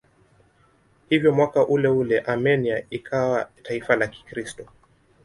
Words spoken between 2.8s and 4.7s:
ikawa taifa la Kikristo.